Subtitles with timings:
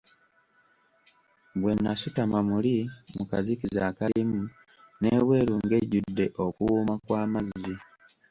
[1.59, 2.75] Bwe nasutama muli
[3.15, 4.41] mu kazikiza akalimu,
[5.01, 7.73] n'ebweru ng'ejjudde okuwuuma kw'amazzi.